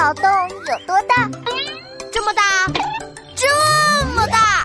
[0.00, 1.28] 脑洞有多大？
[2.10, 2.42] 这么大，
[3.36, 4.64] 这么大。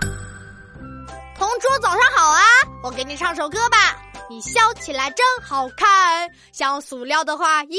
[1.38, 2.42] 同桌早上好啊，
[2.82, 3.98] 我给你唱首歌吧。
[4.30, 7.76] 你笑起来真好看，像塑料的花一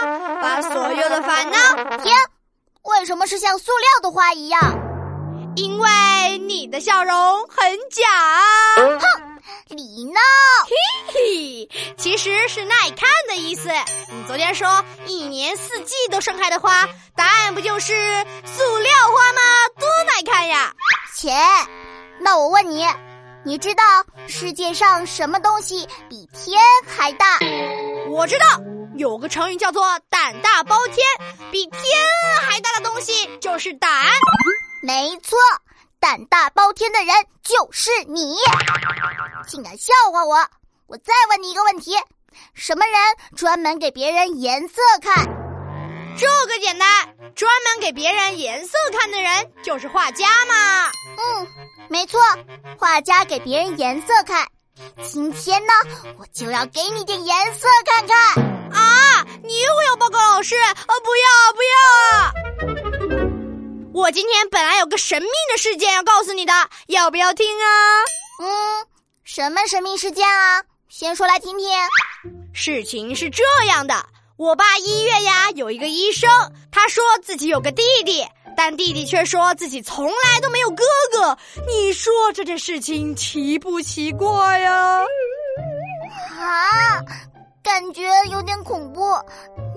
[0.00, 1.96] 样，把所有的烦恼。
[1.98, 2.12] 停，
[2.82, 4.60] 为什么是像塑料的花一样？
[5.54, 5.88] 因为
[6.38, 7.14] 你的笑容
[7.46, 8.95] 很假。
[12.06, 13.68] 其实是耐看的意思。
[14.12, 17.92] 你昨天说一年四季都盛开的花，答案不就是
[18.44, 19.40] 塑料花吗？
[19.76, 20.72] 多耐看呀！
[21.16, 21.32] 切，
[22.20, 22.86] 那我问你，
[23.44, 23.82] 你知道
[24.28, 27.40] 世界上什么东西比天还大？
[28.08, 28.46] 我知道，
[28.94, 31.04] 有个成语叫做“胆大包天”，
[31.50, 31.82] 比天
[32.40, 33.90] 还大的东西就是胆。
[34.80, 35.36] 没错。
[35.98, 38.36] 胆大包天的人就是你，
[39.48, 40.36] 竟敢笑话我！
[40.88, 41.96] 我再问你一个问题：
[42.54, 42.94] 什么人
[43.36, 45.26] 专门给别人颜色看？
[46.16, 46.88] 这个简单，
[47.34, 50.90] 专门给别人颜色看的人就是画家嘛。
[51.18, 51.46] 嗯，
[51.88, 52.20] 没错，
[52.78, 54.46] 画家给别人颜色看。
[55.02, 55.72] 今天呢，
[56.18, 58.44] 我就要给你点颜色看看。
[58.72, 59.26] 啊！
[59.42, 60.54] 你又要报告老师？
[60.56, 62.32] 啊，不要不要！
[63.92, 66.52] 我今天本来有个神秘的事件要告诉你的，
[66.86, 67.66] 要不要听啊？
[68.40, 68.86] 嗯，
[69.24, 70.62] 什么神秘事件啊？
[70.88, 71.68] 先说来听听。
[72.52, 74.06] 事情是这样的，
[74.36, 76.30] 我爸医院呀有一个医生，
[76.70, 78.24] 他说自己有个弟弟，
[78.56, 81.36] 但弟弟却说自己从来都没有哥哥。
[81.66, 85.00] 你说这件事情奇不奇怪呀？
[86.38, 87.02] 啊，
[87.62, 89.00] 感觉有点恐怖。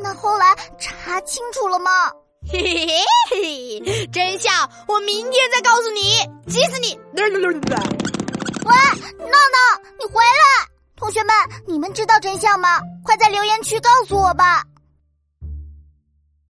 [0.02, 1.92] 那后来查清楚了吗？
[2.52, 2.88] 嘿嘿
[3.30, 6.02] 嘿嘿，真相我明天再告诉你，
[6.48, 6.98] 急死你！
[11.68, 12.80] 你们知道真相吗？
[13.04, 14.64] 快在留言区告诉我吧。